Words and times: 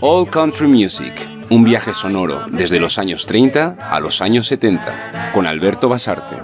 All 0.00 0.28
Country 0.30 0.66
Music, 0.66 1.28
un 1.48 1.64
viaje 1.64 1.94
sonoro 1.94 2.44
desde 2.48 2.78
los 2.78 2.98
años 2.98 3.24
30 3.24 3.76
a 3.80 4.00
los 4.00 4.20
años 4.20 4.46
70, 4.46 5.30
con 5.32 5.46
Alberto 5.46 5.88
Basarte. 5.88 6.36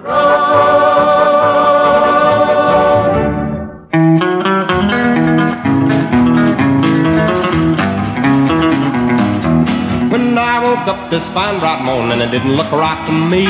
This 11.11 11.29
fine 11.30 11.58
bright 11.58 11.82
morning 11.84 12.12
and 12.12 12.22
it 12.22 12.30
didn't 12.30 12.54
look 12.54 12.70
right 12.70 13.04
to 13.06 13.12
me. 13.12 13.45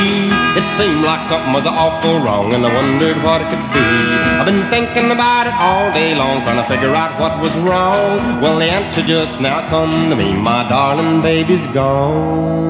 It 0.57 0.65
seemed 0.77 1.05
like 1.05 1.29
something 1.29 1.53
was 1.53 1.67
awful 1.67 2.19
wrong 2.19 2.53
and 2.53 2.65
I 2.65 2.73
wondered 2.73 3.21
what 3.21 3.41
it 3.41 3.49
could 3.49 3.71
be. 3.71 3.79
I've 3.79 4.45
been 4.45 4.67
thinking 4.71 5.11
about 5.11 5.45
it 5.45 5.53
all 5.53 5.93
day 5.93 6.15
long, 6.15 6.41
trying 6.41 6.61
to 6.61 6.67
figure 6.67 6.95
out 6.95 7.19
what 7.19 7.39
was 7.39 7.53
wrong. 7.57 8.41
Well, 8.41 8.57
the 8.57 8.65
answer 8.65 9.03
just 9.03 9.39
now 9.39 9.69
come 9.69 10.09
to 10.09 10.15
me. 10.15 10.33
My 10.33 10.67
darling 10.67 11.21
baby's 11.21 11.65
gone. 11.67 12.61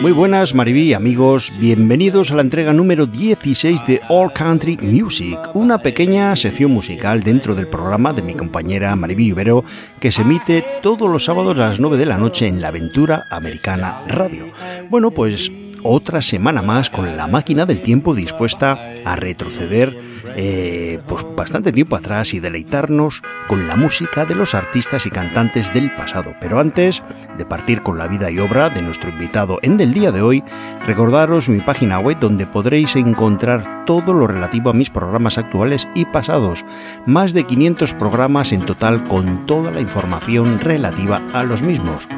Muy 0.00 0.12
buenas, 0.12 0.54
Maribí, 0.54 0.94
amigos. 0.94 1.52
Bienvenidos 1.58 2.30
a 2.30 2.36
la 2.36 2.42
entrega 2.42 2.72
número 2.72 3.06
16 3.06 3.84
de 3.84 4.00
All 4.08 4.32
Country 4.32 4.78
Music, 4.80 5.36
una 5.54 5.78
pequeña 5.82 6.36
sección 6.36 6.70
musical 6.70 7.24
dentro 7.24 7.56
del 7.56 7.66
programa 7.66 8.12
de 8.12 8.22
mi 8.22 8.34
compañera 8.34 8.94
Maribí 8.94 9.32
Ubero 9.32 9.64
que 9.98 10.12
se 10.12 10.22
emite 10.22 10.64
todos 10.82 11.10
los 11.10 11.24
sábados 11.24 11.58
a 11.58 11.66
las 11.66 11.80
9 11.80 11.96
de 11.96 12.06
la 12.06 12.16
noche 12.16 12.46
en 12.46 12.60
la 12.60 12.68
Aventura 12.68 13.26
Americana 13.28 14.02
Radio. 14.06 14.46
Bueno, 14.88 15.10
pues 15.10 15.50
otra 15.82 16.22
semana 16.22 16.62
más 16.62 16.90
con 16.90 17.16
la 17.16 17.26
máquina 17.26 17.66
del 17.66 17.82
tiempo 17.82 18.14
dispuesta 18.14 18.92
a 19.04 19.16
retroceder 19.16 19.96
eh, 20.36 21.00
pues 21.06 21.26
bastante 21.36 21.72
tiempo 21.72 21.96
atrás 21.96 22.34
y 22.34 22.40
deleitarnos 22.40 23.22
con 23.48 23.66
la 23.66 23.76
música 23.76 24.26
de 24.26 24.34
los 24.34 24.54
artistas 24.54 25.06
y 25.06 25.10
cantantes 25.10 25.72
del 25.72 25.94
pasado. 25.94 26.34
Pero 26.40 26.60
antes 26.60 27.02
de 27.36 27.44
partir 27.44 27.82
con 27.82 27.98
la 27.98 28.08
vida 28.08 28.30
y 28.30 28.38
obra 28.38 28.70
de 28.70 28.82
nuestro 28.82 29.10
invitado 29.10 29.58
en 29.62 29.76
del 29.76 29.94
día 29.94 30.12
de 30.12 30.22
hoy, 30.22 30.44
recordaros 30.86 31.48
mi 31.48 31.60
página 31.60 31.98
web 31.98 32.18
donde 32.20 32.46
podréis 32.46 32.96
encontrar 32.96 33.84
todo 33.84 34.12
lo 34.12 34.26
relativo 34.26 34.70
a 34.70 34.74
mis 34.74 34.90
programas 34.90 35.38
actuales 35.38 35.88
y 35.94 36.04
pasados. 36.04 36.64
Más 37.06 37.32
de 37.32 37.44
500 37.44 37.94
programas 37.94 38.52
en 38.52 38.64
total 38.66 39.06
con 39.08 39.46
toda 39.46 39.70
la 39.70 39.80
información 39.80 40.60
relativa 40.60 41.22
a 41.32 41.42
los 41.42 41.62
mismos. 41.62 42.08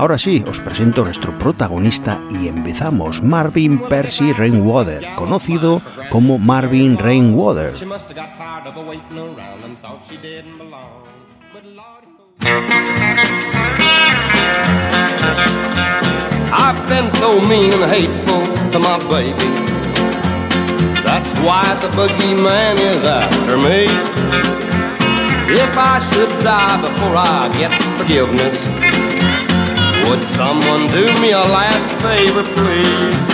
Ahora 0.00 0.16
sí, 0.16 0.42
os 0.48 0.62
presento 0.62 1.02
a 1.02 1.04
nuestro 1.04 1.36
protagonista 1.36 2.22
y 2.30 2.48
empezamos, 2.48 3.22
Marvin 3.22 3.78
Percy 3.80 4.32
Rainwater, 4.32 5.06
conocido 5.14 5.82
como 6.08 6.38
Marvin 6.38 6.96
Rainwater. 6.96 7.74
I've 16.50 16.88
been 16.88 17.10
so 17.20 17.38
mean 17.46 17.70
and 17.74 17.84
hateful 17.92 18.40
to 18.72 18.78
my 18.78 18.96
baby. 19.10 19.34
That's 21.04 21.30
why 21.40 21.76
the 21.82 21.88
boogeyman 21.94 22.78
is 22.78 23.06
after 23.06 23.58
me. 23.58 23.84
If 25.52 25.76
I 25.76 26.00
should 26.00 26.30
die 26.42 26.80
before 26.80 27.16
I 27.16 27.50
get 27.58 27.74
forgiveness, 27.98 28.79
Would 30.08 30.22
someone 30.24 30.86
do 30.88 31.04
me 31.20 31.30
a 31.32 31.44
last 31.58 31.88
favor, 32.02 32.42
please? 32.42 33.26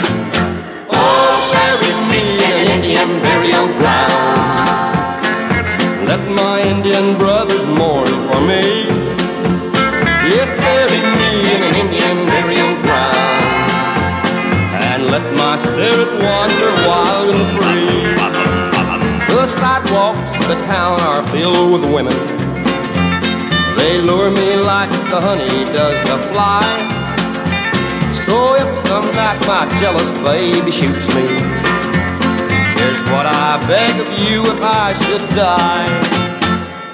Oh, 0.90 1.34
bury 1.52 1.92
me 2.10 2.22
in 2.44 2.52
an 2.60 2.66
Indian 2.76 3.10
burial 3.22 3.66
ground. 3.78 5.26
Let 6.08 6.22
my 6.30 6.62
Indian 6.62 7.16
brothers 7.16 7.64
mourn 7.66 8.08
for 8.28 8.40
me. 8.40 8.64
Yes, 10.34 10.50
bury 10.64 11.00
me 11.20 11.30
in 11.54 11.62
an 11.68 11.74
Indian 11.84 12.18
burial 12.26 12.72
ground. 12.82 13.70
And 14.90 15.06
let 15.06 15.26
my 15.34 15.56
spirit 15.56 16.10
wander 16.22 16.70
wild 16.86 17.28
and 17.34 17.46
free. 17.56 17.96
The 19.34 19.46
sidewalks 19.58 20.38
of 20.40 20.48
the 20.48 20.58
town 20.66 21.00
are 21.00 21.26
filled 21.28 21.72
with 21.72 21.84
women 21.92 22.55
they 23.76 24.00
lure 24.00 24.30
me 24.30 24.56
like 24.56 24.90
the 25.10 25.20
honey 25.20 25.64
does 25.76 25.98
the 26.08 26.18
fly. 26.32 26.64
So 28.24 28.54
if 28.56 28.68
some 28.88 29.06
night 29.14 29.38
my 29.46 29.64
jealous 29.78 30.10
baby 30.26 30.70
shoots 30.70 31.06
me, 31.14 31.26
here's 32.76 33.02
what 33.12 33.26
I 33.26 33.62
beg 33.68 34.00
of 34.00 34.08
you 34.18 34.42
if 34.52 34.60
I 34.62 34.92
should 34.94 35.26
die. 35.36 35.88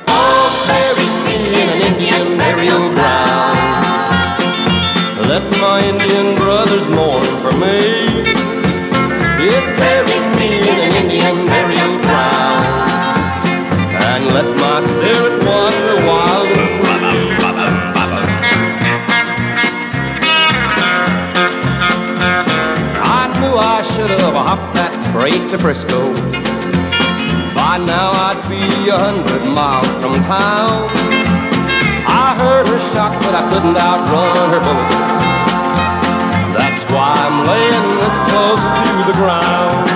Oh, 0.09 0.47
bury 0.69 1.09
me 1.26 1.37
in 1.60 1.69
an 1.75 1.81
Indian 1.91 2.37
burial 2.37 2.84
ground. 2.97 3.72
Let 5.31 5.44
my 5.64 5.78
Indian 5.93 6.37
brothers 6.37 6.87
mourn 6.88 7.25
for 7.43 7.53
me. 7.53 7.78
If 9.54 9.64
bury 9.78 10.11
to 25.52 25.58
Frisco. 25.58 26.14
By 27.52 27.76
now 27.76 28.08
I'd 28.26 28.40
be 28.48 28.88
a 28.88 28.96
hundred 28.96 29.44
miles 29.52 29.92
from 30.00 30.16
town. 30.24 30.88
I 32.08 32.32
heard 32.40 32.66
her 32.72 32.80
shock, 32.94 33.12
but 33.20 33.34
I 33.36 33.44
couldn't 33.52 33.76
outrun 33.76 34.48
her 34.48 34.62
bullet. 34.64 34.92
That's 36.56 36.82
why 36.88 37.12
I'm 37.20 37.44
laying 37.44 37.88
this 38.00 38.16
close 38.32 38.64
to 38.64 38.88
the 39.12 39.16
ground. 39.20 39.92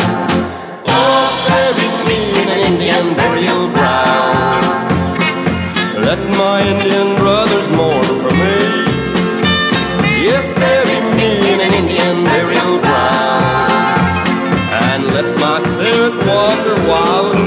Oh, 0.93 1.25
bury 1.49 1.89
me 2.05 2.19
in 2.37 2.49
an 2.53 2.61
Indian 2.77 3.17
burial 3.17 3.73
ground. 3.73 4.65
Let 6.05 6.21
my 6.37 6.69
Indian 6.69 7.17
brothers 7.17 7.67
mourn 7.71 7.96
wander 16.89 17.46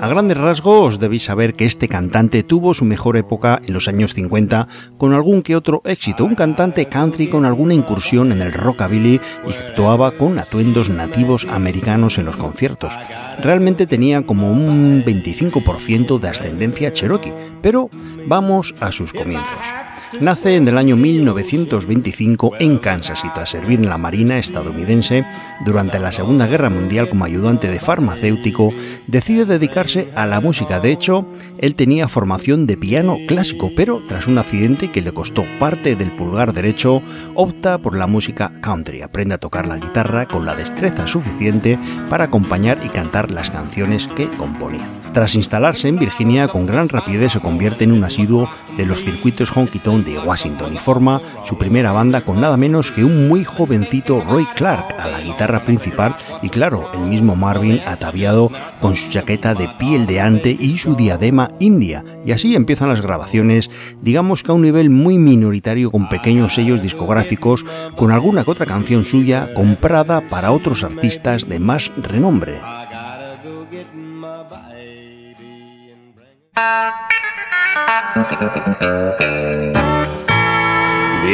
A 0.00 0.08
grandes 0.08 0.38
rasgos 0.38 0.98
debéis 0.98 1.24
saber 1.24 1.52
que 1.52 1.66
este 1.66 1.86
cantante 1.86 2.42
tuvo 2.42 2.72
su 2.72 2.86
mejor 2.86 3.18
época 3.18 3.60
en 3.66 3.74
los 3.74 3.86
años 3.86 4.14
50 4.14 4.66
con 4.96 5.12
algún 5.12 5.42
que 5.42 5.56
otro 5.56 5.82
éxito, 5.84 6.24
un 6.24 6.34
cantante 6.34 6.86
country 6.86 7.28
con 7.28 7.44
alguna 7.44 7.74
incursión 7.74 8.32
en 8.32 8.40
el 8.40 8.54
rockabilly 8.54 9.20
y 9.46 9.52
que 9.52 9.58
actuaba 9.58 10.12
con 10.12 10.38
atuendos 10.38 10.88
nativos 10.88 11.46
americanos 11.50 12.16
en 12.16 12.24
los 12.24 12.38
conciertos. 12.38 12.98
Realmente 13.42 13.86
tenía 13.86 14.22
como 14.22 14.50
un 14.50 15.04
25% 15.04 16.18
de 16.18 16.28
ascendencia 16.28 16.94
cherokee, 16.94 17.34
pero 17.60 17.90
vamos 18.26 18.74
a 18.80 18.92
sus 18.92 19.12
comienzos. 19.12 19.66
Nace 20.18 20.56
en 20.56 20.66
el 20.66 20.76
año 20.76 20.96
1925 20.96 22.54
en 22.58 22.78
Kansas 22.78 23.24
y 23.24 23.28
tras 23.28 23.50
servir 23.50 23.78
en 23.78 23.88
la 23.88 23.96
Marina 23.96 24.38
estadounidense 24.38 25.24
durante 25.64 26.00
la 26.00 26.10
Segunda 26.10 26.48
Guerra 26.48 26.68
Mundial 26.68 27.08
como 27.08 27.24
ayudante 27.24 27.68
de 27.68 27.78
farmacéutico, 27.78 28.74
decide 29.06 29.44
dedicarse 29.44 30.10
a 30.16 30.26
la 30.26 30.40
música. 30.40 30.80
De 30.80 30.90
hecho, 30.90 31.26
él 31.58 31.76
tenía 31.76 32.08
formación 32.08 32.66
de 32.66 32.76
piano 32.76 33.18
clásico, 33.28 33.70
pero 33.76 34.02
tras 34.06 34.26
un 34.26 34.38
accidente 34.38 34.90
que 34.90 35.00
le 35.00 35.12
costó 35.12 35.44
parte 35.60 35.94
del 35.94 36.10
pulgar 36.10 36.52
derecho, 36.52 37.02
opta 37.34 37.78
por 37.78 37.96
la 37.96 38.08
música 38.08 38.52
country. 38.60 39.02
Aprende 39.02 39.36
a 39.36 39.38
tocar 39.38 39.68
la 39.68 39.76
guitarra 39.76 40.26
con 40.26 40.44
la 40.44 40.56
destreza 40.56 41.06
suficiente 41.06 41.78
para 42.08 42.24
acompañar 42.24 42.84
y 42.84 42.88
cantar 42.88 43.30
las 43.30 43.50
canciones 43.50 44.08
que 44.08 44.28
componía. 44.28 44.99
Tras 45.12 45.34
instalarse 45.34 45.88
en 45.88 45.98
Virginia, 45.98 46.46
con 46.46 46.66
gran 46.66 46.88
rapidez 46.88 47.32
se 47.32 47.40
convierte 47.40 47.82
en 47.82 47.90
un 47.90 48.04
asiduo 48.04 48.48
de 48.76 48.86
los 48.86 49.02
circuitos 49.02 49.50
honky 49.50 49.80
tonk 49.80 50.06
de 50.06 50.20
Washington 50.20 50.72
y 50.72 50.78
forma 50.78 51.20
su 51.44 51.58
primera 51.58 51.90
banda 51.90 52.20
con 52.20 52.40
nada 52.40 52.56
menos 52.56 52.92
que 52.92 53.02
un 53.02 53.26
muy 53.26 53.42
jovencito 53.42 54.20
Roy 54.20 54.46
Clark 54.54 54.94
a 55.00 55.08
la 55.08 55.20
guitarra 55.20 55.64
principal 55.64 56.14
y 56.42 56.48
claro, 56.48 56.92
el 56.94 57.00
mismo 57.00 57.34
Marvin 57.34 57.80
ataviado 57.86 58.52
con 58.80 58.94
su 58.94 59.10
chaqueta 59.10 59.54
de 59.54 59.68
piel 59.80 60.06
de 60.06 60.20
ante 60.20 60.56
y 60.58 60.78
su 60.78 60.94
diadema 60.94 61.50
india. 61.58 62.04
Y 62.24 62.30
así 62.30 62.54
empiezan 62.54 62.90
las 62.90 63.00
grabaciones, 63.00 63.68
digamos 64.00 64.44
que 64.44 64.52
a 64.52 64.54
un 64.54 64.62
nivel 64.62 64.90
muy 64.90 65.18
minoritario 65.18 65.90
con 65.90 66.08
pequeños 66.08 66.54
sellos 66.54 66.82
discográficos, 66.82 67.64
con 67.96 68.12
alguna 68.12 68.44
que 68.44 68.50
otra 68.52 68.66
canción 68.66 69.04
suya 69.04 69.52
comprada 69.54 70.28
para 70.28 70.52
otros 70.52 70.84
artistas 70.84 71.48
de 71.48 71.58
más 71.58 71.90
renombre. 71.96 72.60
The 76.54 76.96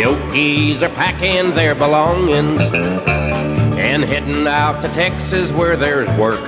Okies 0.05 0.83
are 0.83 0.95
packing 0.95 1.55
their 1.55 1.75
belongings 1.75 2.61
and 2.61 4.05
heading 4.05 4.47
out 4.47 4.83
to 4.83 4.89
Texas 4.89 5.53
where 5.53 5.77
there's 5.77 6.09
work. 6.19 6.41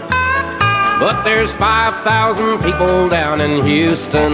But 1.00 1.22
there's 1.22 1.52
5,000 1.52 2.58
people 2.58 3.08
down 3.08 3.40
in 3.40 3.64
Houston 3.64 4.32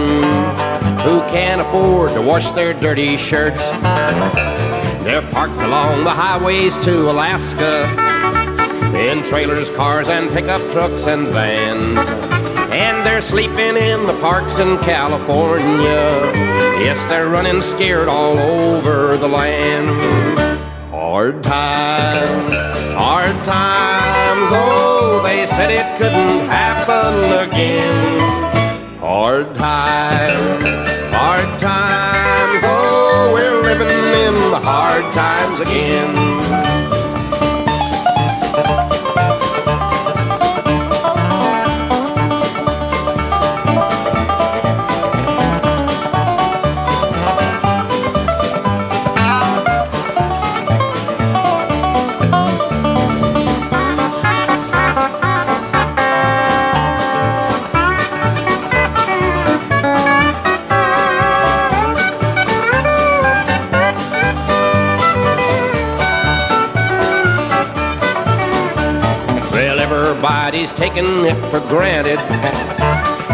who 1.05 1.21
can't 1.31 1.61
afford 1.61 2.11
to 2.13 2.21
wash 2.21 2.51
their 2.51 2.73
dirty 2.73 3.17
shirts. 3.17 3.69
They're 5.03 5.21
parked 5.31 5.61
along 5.61 6.03
the 6.03 6.09
highways 6.09 6.77
to 6.79 7.09
Alaska 7.11 7.85
in 8.97 9.23
trailers, 9.23 9.69
cars, 9.69 10.09
and 10.09 10.31
pickup 10.31 10.61
trucks 10.71 11.05
and 11.05 11.27
vans. 11.27 12.34
And 12.75 13.07
they're 13.07 13.21
sleeping 13.21 13.77
in 13.77 14.05
the 14.05 14.17
parks 14.19 14.59
in 14.59 14.77
California. 14.79 16.11
Yes, 16.83 17.05
they're 17.05 17.29
running 17.29 17.61
scared 17.61 18.09
all 18.09 18.37
over 18.37 19.15
the 19.15 19.29
land. 19.29 19.87
Hard 20.91 21.41
times, 21.41 22.53
hard 22.93 23.37
times, 23.45 24.49
oh, 24.51 25.21
they 25.23 25.45
said 25.45 25.71
it 25.71 25.97
couldn't 25.97 26.49
happen 26.49 27.49
again. 27.49 28.19
Hard 28.99 29.55
times, 29.55 30.65
hard 31.15 31.59
times, 31.59 32.61
oh, 32.65 33.31
we're 33.33 33.61
living 33.61 33.87
in 33.87 34.51
the 34.51 34.59
hard 34.59 35.13
times 35.13 35.61
again. 35.61 36.24
Everybody's 70.65 70.95
taking 70.95 71.25
it 71.25 71.35
for 71.51 71.59
granted. 71.69 72.17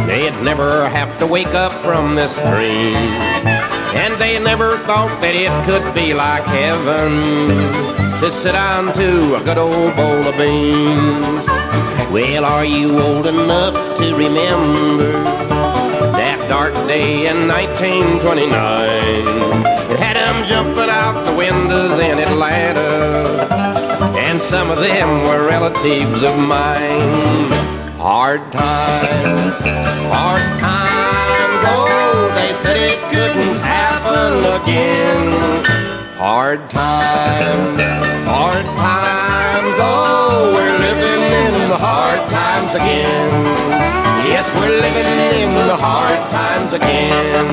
They'd 0.05 0.43
never 0.43 0.89
have 0.89 1.17
to 1.19 1.27
wake 1.27 1.53
up 1.53 1.71
from 1.71 2.15
this 2.15 2.35
dream. 2.35 2.95
And 3.95 4.13
they 4.19 4.37
never 4.43 4.71
thought 4.79 5.17
that 5.21 5.33
it 5.33 5.51
could 5.65 5.95
be 5.95 6.13
like 6.13 6.43
heaven 6.43 7.47
to 8.19 8.31
sit 8.31 8.51
down 8.51 8.93
to 8.95 9.35
a 9.35 9.43
good 9.45 9.57
old 9.57 9.95
bowl 9.95 10.27
of 10.27 10.35
beans. 10.37 11.45
Well, 12.11 12.43
are 12.43 12.65
you 12.65 12.99
old 12.99 13.27
enough 13.27 13.75
to 13.99 14.13
remember 14.13 15.23
that 16.19 16.45
dark 16.49 16.73
day 16.87 17.27
in 17.27 17.47
1929? 17.47 18.51
It 19.89 19.99
had 19.99 20.17
them 20.17 20.45
jumping 20.45 20.89
out 20.89 21.23
the 21.23 21.37
windows 21.37 21.97
in 21.97 22.19
Atlanta 22.19 23.70
some 24.41 24.69
of 24.71 24.79
them 24.79 25.23
were 25.23 25.47
relatives 25.47 26.23
of 26.23 26.37
mine. 26.37 27.51
Hard 27.97 28.51
times, 28.51 29.55
hard 30.09 30.59
times, 30.59 31.61
oh, 31.69 32.31
they 32.35 32.51
said 32.53 32.77
it 32.77 32.99
couldn't 33.11 33.59
happen 33.61 34.43
again. 34.61 35.21
Hard 36.17 36.69
times, 36.69 37.81
hard 38.25 38.65
times, 38.65 39.75
oh, 39.79 40.51
we're 40.55 40.77
living 40.79 41.21
in 41.21 41.69
the 41.69 41.77
hard 41.77 42.21
times 42.29 42.73
again. 42.73 43.31
Yes, 44.27 44.51
we're 44.55 44.81
living 44.81 45.05
in 45.39 45.53
the 45.67 45.75
hard 45.75 46.29
times 46.31 46.73
again. 46.73 47.51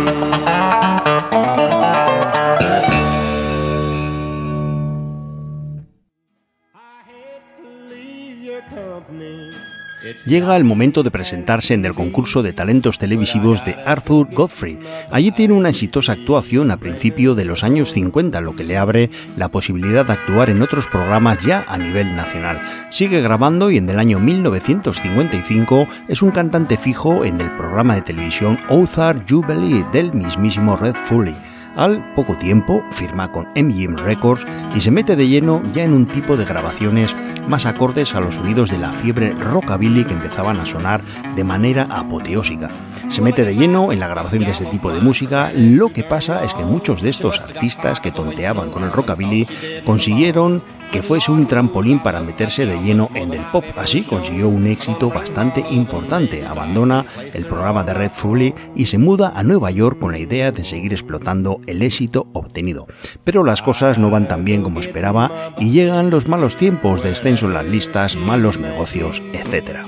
Llega 10.24 10.56
el 10.56 10.64
momento 10.64 11.02
de 11.02 11.10
presentarse 11.10 11.74
en 11.74 11.84
el 11.84 11.94
concurso 11.94 12.42
de 12.42 12.52
talentos 12.52 12.98
televisivos 12.98 13.64
de 13.64 13.74
Arthur 13.84 14.28
Godfrey. 14.32 14.78
Allí 15.10 15.32
tiene 15.32 15.54
una 15.54 15.70
exitosa 15.70 16.12
actuación 16.12 16.70
a 16.70 16.76
principio 16.76 17.34
de 17.34 17.44
los 17.44 17.64
años 17.64 17.90
50, 17.92 18.40
lo 18.40 18.54
que 18.54 18.64
le 18.64 18.76
abre 18.76 19.10
la 19.36 19.48
posibilidad 19.48 20.06
de 20.06 20.12
actuar 20.12 20.50
en 20.50 20.62
otros 20.62 20.86
programas 20.86 21.44
ya 21.44 21.64
a 21.68 21.78
nivel 21.78 22.14
nacional. 22.14 22.60
Sigue 22.90 23.20
grabando 23.20 23.70
y 23.70 23.78
en 23.78 23.88
el 23.90 23.98
año 23.98 24.18
1955 24.18 25.88
es 26.08 26.22
un 26.22 26.30
cantante 26.30 26.76
fijo 26.76 27.24
en 27.24 27.40
el 27.40 27.50
programa 27.56 27.94
de 27.94 28.02
televisión 28.02 28.58
Ozark 28.68 29.28
Jubilee 29.28 29.84
del 29.92 30.12
mismísimo 30.12 30.76
Red 30.76 30.94
Foley. 30.94 31.36
Al 31.78 32.12
poco 32.14 32.36
tiempo 32.36 32.82
firma 32.90 33.30
con 33.30 33.46
MGM 33.54 33.98
Records 33.98 34.44
y 34.74 34.80
se 34.80 34.90
mete 34.90 35.14
de 35.14 35.28
lleno 35.28 35.62
ya 35.72 35.84
en 35.84 35.92
un 35.92 36.06
tipo 36.06 36.36
de 36.36 36.44
grabaciones 36.44 37.14
más 37.46 37.66
acordes 37.66 38.16
a 38.16 38.20
los 38.20 38.34
sonidos 38.34 38.68
de 38.72 38.78
la 38.78 38.90
fiebre 38.90 39.32
rockabilly 39.32 40.04
que 40.04 40.12
empezaban 40.12 40.58
a 40.58 40.66
sonar 40.66 41.04
de 41.36 41.44
manera 41.44 41.86
apoteósica. 41.88 42.68
Se 43.06 43.22
mete 43.22 43.44
de 43.44 43.54
lleno 43.54 43.92
en 43.92 44.00
la 44.00 44.08
grabación 44.08 44.42
de 44.42 44.50
este 44.50 44.64
tipo 44.64 44.92
de 44.92 45.00
música, 45.00 45.52
lo 45.54 45.90
que 45.90 46.02
pasa 46.02 46.42
es 46.42 46.52
que 46.52 46.64
muchos 46.64 47.00
de 47.00 47.10
estos 47.10 47.38
artistas 47.38 48.00
que 48.00 48.10
tonteaban 48.10 48.70
con 48.70 48.82
el 48.82 48.90
rockabilly 48.90 49.46
consiguieron 49.84 50.64
que 50.90 51.02
fuese 51.02 51.30
un 51.30 51.46
trampolín 51.46 52.02
para 52.02 52.20
meterse 52.20 52.66
de 52.66 52.80
lleno 52.80 53.10
en 53.14 53.32
el 53.34 53.44
pop. 53.50 53.64
Así 53.76 54.02
consiguió 54.02 54.48
un 54.48 54.66
éxito 54.66 55.10
bastante 55.10 55.64
importante. 55.70 56.46
Abandona 56.46 57.04
el 57.34 57.46
programa 57.46 57.84
de 57.84 57.94
Red 57.94 58.10
Foley 58.10 58.54
y 58.74 58.86
se 58.86 58.98
muda 58.98 59.32
a 59.34 59.42
Nueva 59.42 59.70
York 59.70 59.98
con 59.98 60.12
la 60.12 60.18
idea 60.18 60.50
de 60.50 60.64
seguir 60.64 60.92
explotando 60.92 61.60
el 61.68 61.82
éxito 61.82 62.28
obtenido. 62.32 62.86
Pero 63.24 63.44
las 63.44 63.62
cosas 63.62 63.98
no 63.98 64.10
van 64.10 64.28
tan 64.28 64.44
bien 64.44 64.62
como 64.62 64.80
esperaba 64.80 65.30
y 65.58 65.70
llegan 65.70 66.10
los 66.10 66.28
malos 66.28 66.56
tiempos, 66.56 67.02
descenso 67.02 67.46
en 67.46 67.54
las 67.54 67.66
listas, 67.66 68.16
malos 68.16 68.58
negocios, 68.58 69.22
etc. 69.32 69.78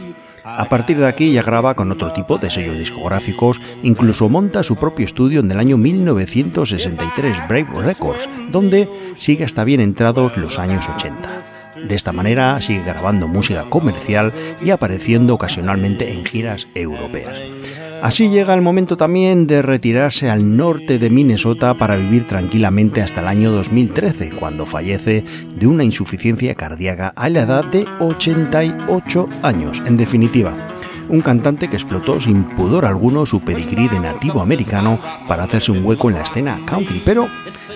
A 0.44 0.68
partir 0.68 0.98
de 0.98 1.06
aquí 1.06 1.32
ya 1.32 1.42
graba 1.42 1.74
con 1.74 1.90
otro 1.92 2.12
tipo 2.12 2.38
de 2.38 2.50
sellos 2.50 2.76
discográficos, 2.76 3.60
incluso 3.82 4.28
monta 4.28 4.62
su 4.62 4.76
propio 4.76 5.04
estudio 5.04 5.40
en 5.40 5.50
el 5.50 5.60
año 5.60 5.76
1963, 5.76 7.48
Brave 7.48 7.68
Records, 7.82 8.28
donde 8.50 8.88
sigue 9.16 9.44
hasta 9.44 9.64
bien 9.64 9.80
entrados 9.80 10.36
los 10.36 10.58
años 10.58 10.88
80. 10.88 11.59
De 11.76 11.94
esta 11.94 12.12
manera 12.12 12.60
sigue 12.60 12.82
grabando 12.82 13.28
música 13.28 13.68
comercial 13.70 14.32
y 14.62 14.70
apareciendo 14.70 15.34
ocasionalmente 15.34 16.12
en 16.12 16.24
giras 16.24 16.68
europeas. 16.74 17.40
Así 18.02 18.30
llega 18.30 18.54
el 18.54 18.62
momento 18.62 18.96
también 18.96 19.46
de 19.46 19.60
retirarse 19.60 20.30
al 20.30 20.56
norte 20.56 20.98
de 20.98 21.10
Minnesota 21.10 21.74
para 21.74 21.96
vivir 21.96 22.24
tranquilamente 22.24 23.02
hasta 23.02 23.20
el 23.20 23.28
año 23.28 23.52
2013, 23.52 24.30
cuando 24.30 24.64
fallece 24.64 25.22
de 25.54 25.66
una 25.66 25.84
insuficiencia 25.84 26.54
cardíaca 26.54 27.12
a 27.14 27.28
la 27.28 27.42
edad 27.42 27.64
de 27.66 27.86
88 27.98 29.28
años. 29.42 29.82
En 29.84 29.98
definitiva, 29.98 30.68
un 31.10 31.20
cantante 31.20 31.68
que 31.68 31.76
explotó 31.76 32.20
sin 32.22 32.44
pudor 32.44 32.86
alguno 32.86 33.26
su 33.26 33.40
pedigrí 33.40 33.88
de 33.88 34.00
nativo 34.00 34.40
americano 34.40 34.98
para 35.28 35.44
hacerse 35.44 35.70
un 35.70 35.84
hueco 35.84 36.08
en 36.08 36.16
la 36.16 36.22
escena 36.22 36.58
country, 36.64 37.02
pero 37.04 37.28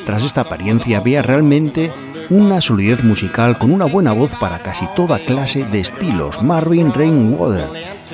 tras 0.05 0.25
esta 0.25 0.43
apariencia 0.43 0.99
había 0.99 1.23
realmente 1.23 1.93
una 2.31 2.61
solidez 2.61 3.05
musical 3.05 3.59
con 3.59 3.71
una 3.71 3.85
buena 3.85 4.13
voz 4.13 4.35
para 4.37 4.61
casi 4.61 4.87
toda 4.97 5.19
clase 5.19 5.65
de 5.65 5.81
estilos. 5.81 6.43
Marvin 6.43 6.93
Rainwater 6.93 7.69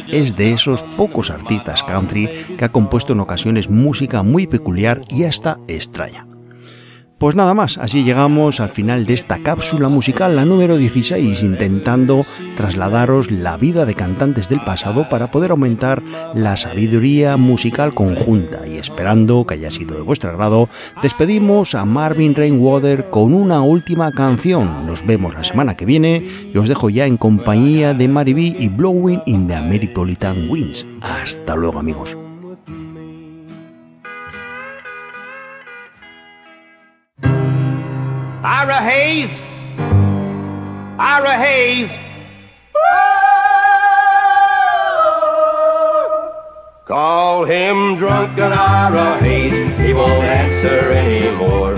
es 0.09 0.37
de 0.37 0.52
esos 0.52 0.85
pocos 0.97 1.30
artistas 1.30 1.82
country 1.82 2.28
que 2.56 2.64
ha 2.64 2.73
compuesto 2.73 3.12
en 3.12 3.20
ocasiones 3.20 3.70
música 3.70 4.23
muy 4.23 4.47
peculiar 4.47 5.02
y 5.09 5.25
hasta 5.25 5.59
extraña. 5.68 6.30
Pues 7.21 7.37
nada 7.37 7.53
más, 7.53 7.77
así 7.77 8.03
llegamos 8.03 8.61
al 8.61 8.71
final 8.71 9.05
de 9.05 9.12
esta 9.12 9.43
cápsula 9.43 9.91
musical, 9.91 10.37
la 10.37 10.47
número 10.47 10.79
16, 10.79 11.43
intentando 11.43 12.25
trasladaros 12.57 13.31
la 13.31 13.59
vida 13.59 13.85
de 13.85 13.93
cantantes 13.93 14.49
del 14.49 14.62
pasado 14.62 15.07
para 15.11 15.31
poder 15.31 15.50
aumentar 15.50 16.03
la 16.33 16.57
sabiduría 16.57 17.37
musical 17.37 17.93
conjunta 17.93 18.67
y 18.67 18.79
esperando 18.79 19.45
que 19.45 19.53
haya 19.53 19.71
sido 19.71 19.97
de 19.97 20.00
vuestro 20.00 20.31
agrado, 20.31 20.71
despedimos 21.03 21.75
a 21.75 21.85
Marvin 21.85 22.35
Rainwater 22.35 23.11
con 23.11 23.35
una 23.35 23.61
última 23.61 24.12
canción. 24.12 24.87
Nos 24.87 25.05
vemos 25.05 25.35
la 25.35 25.45
semana 25.45 25.77
que 25.77 25.85
viene 25.85 26.25
y 26.55 26.57
os 26.57 26.69
dejo 26.69 26.89
ya 26.89 27.05
en 27.05 27.19
compañía 27.19 27.93
de 27.93 28.09
Mary 28.09 28.33
B 28.33 28.57
y 28.59 28.69
Blowing 28.69 29.21
in 29.27 29.47
the 29.47 29.57
Ameripolitan 29.57 30.49
Winds. 30.49 30.87
Hasta 31.03 31.55
luego 31.55 31.81
amigos. 31.81 32.17
Ira 38.42 38.78
Hayes. 38.78 39.38
Ira 40.99 41.37
Hayes. 41.37 41.99
Call 46.87 47.44
him 47.44 47.97
drunken 47.97 48.50
Ira 48.50 49.18
Hayes. 49.18 49.78
He 49.78 49.92
won't 49.92 50.25
answer 50.25 50.90
anymore. 50.90 51.75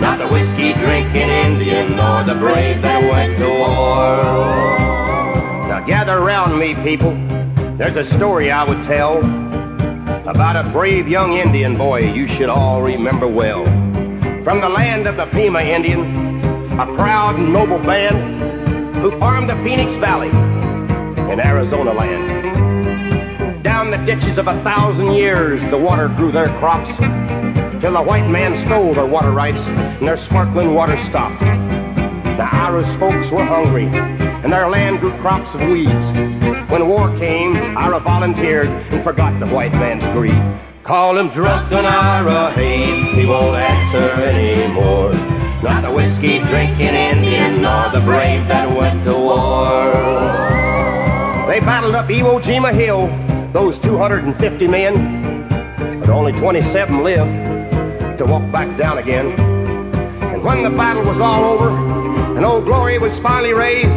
Not 0.00 0.18
the 0.18 0.26
whiskey 0.26 0.72
drinking 0.72 1.30
Indian 1.30 1.94
nor 1.94 2.24
the 2.24 2.34
brave 2.34 2.82
that 2.82 3.02
went 3.08 3.38
to 3.38 3.48
war. 3.48 4.16
Now 5.68 5.80
gather 5.86 6.18
round 6.18 6.58
me, 6.58 6.74
people. 6.74 7.12
There's 7.76 7.96
a 7.96 8.04
story 8.04 8.50
I 8.50 8.64
would 8.64 8.82
tell 8.82 9.18
about 10.28 10.56
a 10.56 10.68
brave 10.70 11.06
young 11.06 11.34
Indian 11.34 11.78
boy 11.78 12.12
you 12.12 12.26
should 12.26 12.48
all 12.48 12.82
remember 12.82 13.28
well. 13.28 13.64
From 14.42 14.62
the 14.62 14.68
land 14.70 15.06
of 15.06 15.18
the 15.18 15.26
Pima 15.26 15.60
Indian, 15.60 16.40
a 16.80 16.86
proud 16.94 17.36
and 17.36 17.52
noble 17.52 17.78
band 17.78 18.96
who 18.96 19.10
farmed 19.18 19.50
the 19.50 19.56
Phoenix 19.56 19.96
Valley 19.96 20.30
in 21.30 21.38
Arizona 21.38 21.92
land. 21.92 23.62
Down 23.62 23.90
the 23.90 23.98
ditches 23.98 24.38
of 24.38 24.48
a 24.48 24.58
thousand 24.62 25.12
years, 25.12 25.62
the 25.66 25.76
water 25.76 26.08
grew 26.08 26.32
their 26.32 26.48
crops 26.58 26.96
till 26.96 27.92
the 27.92 28.02
white 28.02 28.30
man 28.30 28.56
stole 28.56 28.94
their 28.94 29.04
water 29.04 29.30
rights 29.30 29.66
and 29.66 30.08
their 30.08 30.16
sparkling 30.16 30.72
water 30.72 30.96
stopped. 30.96 31.40
The 31.40 32.48
Ira's 32.50 32.94
folks 32.94 33.30
were 33.30 33.44
hungry 33.44 33.88
and 34.42 34.50
their 34.50 34.70
land 34.70 35.00
grew 35.00 35.12
crops 35.18 35.54
of 35.54 35.60
weeds. 35.60 36.12
When 36.70 36.88
war 36.88 37.14
came, 37.18 37.76
Ira 37.76 38.00
volunteered 38.00 38.68
and 38.68 39.04
forgot 39.04 39.38
the 39.38 39.48
white 39.48 39.72
man's 39.72 40.04
greed. 40.16 40.69
Call 40.90 41.18
him 41.18 41.28
drunken 41.28 41.86
Ira 41.86 42.50
Hayes, 42.50 43.14
he 43.14 43.24
won't 43.24 43.54
answer 43.54 44.10
anymore. 44.24 45.12
Not 45.62 45.84
the 45.84 45.92
whiskey 45.92 46.40
drinking 46.40 46.96
Indian, 46.96 47.62
nor 47.62 47.90
the 47.90 48.00
brave 48.00 48.48
that 48.48 48.68
went 48.76 49.04
to 49.04 49.12
war. 49.12 49.92
They 51.46 51.60
battled 51.60 51.94
up 51.94 52.08
Iwo 52.08 52.42
Jima 52.42 52.74
Hill, 52.74 53.06
those 53.52 53.78
250 53.78 54.66
men, 54.66 55.46
but 56.00 56.08
only 56.10 56.32
27 56.32 57.04
lived 57.04 58.18
to 58.18 58.26
walk 58.26 58.50
back 58.50 58.76
down 58.76 58.98
again. 58.98 59.30
And 60.34 60.42
when 60.42 60.64
the 60.64 60.70
battle 60.70 61.04
was 61.04 61.20
all 61.20 61.44
over, 61.44 61.70
and 62.36 62.44
Old 62.44 62.64
Glory 62.64 62.98
was 62.98 63.16
finally 63.20 63.54
raised, 63.54 63.96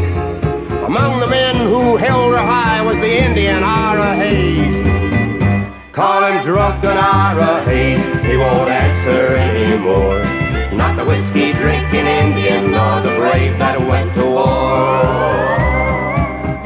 among 0.85 1.21
the 1.21 1.27
men 1.27 1.55
who 1.55 1.97
held 1.97 2.35
her 2.35 2.45
high 2.45 2.83
was 2.83 2.99
the 2.99 3.19
Indian 3.19 3.63
Ira 3.63 4.15
Hayes. 4.15 5.02
Call 5.93 6.23
him 6.23 6.43
drunk 6.43 6.81
drunken 6.81 6.97
Ira 6.97 7.63
Hayes, 7.65 8.03
he 8.23 8.35
won't 8.35 8.67
answer 8.67 9.35
anymore. 9.35 10.23
Not 10.75 10.97
the 10.97 11.05
whiskey 11.05 11.53
drinking 11.53 12.07
Indian, 12.07 12.71
nor 12.71 12.99
the 13.01 13.15
brave 13.15 13.59
that 13.59 13.79
went 13.79 14.11
to 14.15 14.25
war. 14.25 14.47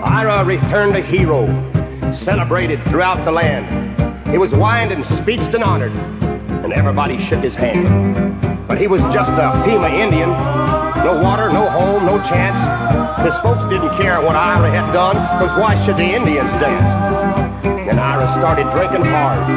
Ira 0.01 0.45
returned 0.45 0.95
a 0.95 1.01
hero, 1.01 1.45
celebrated 2.13 2.81
throughout 2.85 3.25
the 3.25 3.31
land. 3.33 3.67
He 4.31 4.37
was 4.37 4.55
wined 4.55 4.93
and 4.93 5.05
speeched 5.05 5.53
and 5.53 5.61
honored, 5.61 5.91
and 6.63 6.71
everybody 6.71 7.17
shook 7.17 7.43
his 7.43 7.53
hand. 7.53 8.65
But 8.65 8.79
he 8.79 8.87
was 8.87 9.01
just 9.13 9.33
a 9.33 9.61
Pima 9.65 9.89
Indian, 9.89 10.29
no 11.03 11.19
water, 11.21 11.51
no 11.51 11.69
home, 11.69 12.05
no 12.05 12.23
chance. 12.23 12.61
His 13.25 13.37
folks 13.41 13.65
didn't 13.65 13.93
care 13.97 14.21
what 14.21 14.37
Ira 14.37 14.71
had 14.71 14.93
done, 14.93 15.17
cause 15.37 15.53
why 15.59 15.75
should 15.83 15.97
the 15.97 16.15
Indians 16.15 16.51
dance? 16.61 17.46
And 17.89 17.99
Ira 17.99 18.29
started 18.29 18.69
drinking 18.71 19.05
hard. 19.05 19.47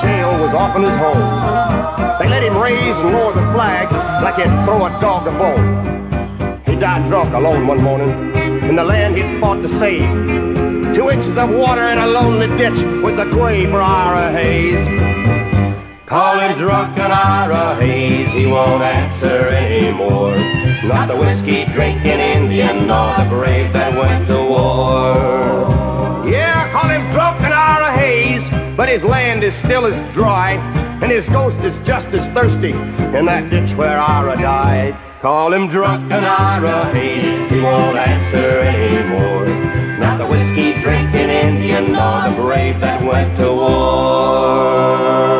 Jail 0.00 0.40
was 0.40 0.54
often 0.54 0.82
his 0.82 0.94
home. 0.94 2.18
They 2.18 2.28
let 2.28 2.42
him 2.42 2.56
raise 2.56 2.96
and 2.96 3.12
lower 3.12 3.32
the 3.32 3.46
flag 3.52 3.90
like 4.22 4.36
he'd 4.36 4.64
throw 4.64 4.86
a 4.86 4.90
dog 5.00 5.26
a 5.26 5.32
bone. 5.32 6.62
He 6.64 6.76
died 6.76 7.08
drunk 7.08 7.34
alone 7.34 7.66
one 7.66 7.82
morning 7.82 8.10
in 8.68 8.76
the 8.76 8.84
land 8.84 9.16
he'd 9.16 9.40
fought 9.40 9.62
to 9.62 9.68
save. 9.68 10.08
Two 10.94 11.10
inches 11.10 11.36
of 11.36 11.50
water 11.50 11.86
in 11.88 11.98
a 11.98 12.06
lonely 12.06 12.46
ditch 12.56 12.80
was 13.02 13.18
a 13.18 13.24
grave 13.24 13.70
for 13.70 13.82
Ira 13.82 14.30
Hayes. 14.32 14.84
Call 16.06 16.38
him 16.38 16.56
drunken 16.58 17.10
Ira 17.10 17.74
Hayes, 17.76 18.32
he 18.32 18.46
won't 18.46 18.82
answer 18.82 19.48
anymore. 19.48 20.36
Not 20.84 21.08
the 21.08 21.16
whiskey 21.16 21.64
drinking 21.66 22.20
Indian, 22.20 22.86
nor 22.86 23.16
the 23.16 23.26
brave 23.28 23.72
that 23.72 23.98
went 23.98 24.28
to 24.28 24.44
war. 24.44 25.73
his 28.94 29.04
land 29.04 29.42
is 29.42 29.56
still 29.56 29.86
as 29.86 30.14
dry, 30.14 30.52
and 31.02 31.10
his 31.10 31.28
ghost 31.28 31.58
is 31.64 31.80
just 31.80 32.10
as 32.10 32.28
thirsty 32.28 32.70
in 33.18 33.24
that 33.24 33.50
ditch 33.50 33.72
where 33.72 33.98
Ira 33.98 34.36
died. 34.36 34.96
Call 35.20 35.52
him 35.52 35.66
drunk 35.66 36.12
and 36.12 36.24
Ira 36.24 36.84
Hayes, 36.92 37.50
he 37.50 37.60
won't 37.60 37.98
answer 37.98 38.60
anymore. 38.60 39.46
Not 39.98 40.18
the 40.18 40.26
whiskey 40.28 40.80
drinking 40.80 41.28
Indian, 41.28 41.90
nor 41.90 42.28
the 42.28 42.36
brave 42.40 42.78
that 42.82 43.02
went 43.02 43.36
to 43.38 43.52
war. 43.52 45.33